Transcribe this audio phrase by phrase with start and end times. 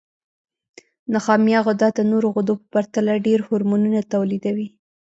[1.13, 4.67] نخامیه غده د نورو غدو په پرتله ډېر هورمونونه تولیدوي.